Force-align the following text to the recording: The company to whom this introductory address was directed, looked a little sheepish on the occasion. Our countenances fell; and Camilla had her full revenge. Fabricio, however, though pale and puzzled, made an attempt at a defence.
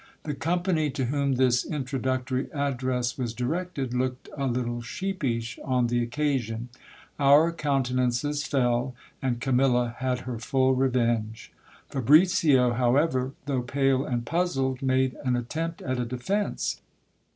The 0.23 0.33
company 0.33 0.89
to 0.89 1.05
whom 1.05 1.33
this 1.33 1.63
introductory 1.63 2.51
address 2.53 3.19
was 3.19 3.35
directed, 3.35 3.93
looked 3.93 4.29
a 4.35 4.47
little 4.47 4.81
sheepish 4.81 5.59
on 5.63 5.85
the 5.85 6.01
occasion. 6.01 6.69
Our 7.19 7.51
countenances 7.51 8.43
fell; 8.47 8.95
and 9.21 9.39
Camilla 9.39 9.95
had 9.99 10.21
her 10.21 10.39
full 10.39 10.73
revenge. 10.73 11.51
Fabricio, 11.91 12.73
however, 12.73 13.33
though 13.45 13.61
pale 13.61 14.03
and 14.03 14.25
puzzled, 14.25 14.81
made 14.81 15.15
an 15.23 15.35
attempt 15.35 15.83
at 15.83 15.99
a 15.99 16.05
defence. 16.05 16.81